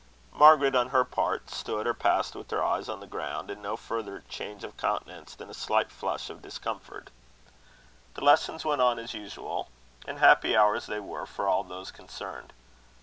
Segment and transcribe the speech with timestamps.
[0.33, 3.77] Margaret, on her part, stood or passed with her eyes on the ground, and no
[3.77, 7.11] further change of countenance than a slight flush of discomfort.
[8.15, 9.69] The lessons went on as usual,
[10.07, 12.51] and happy hours they were for all those concerned.